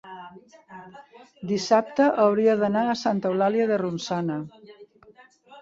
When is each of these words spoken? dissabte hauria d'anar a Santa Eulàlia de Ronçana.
dissabte 1.51 2.09
hauria 2.25 2.57
d'anar 2.63 2.85
a 2.89 2.97
Santa 3.05 3.33
Eulàlia 3.33 3.71
de 3.73 3.81
Ronçana. 3.83 4.39